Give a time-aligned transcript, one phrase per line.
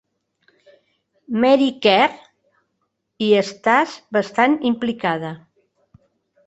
[1.43, 2.17] Mary Kerr,
[3.27, 5.35] hi estàs bastant implicada.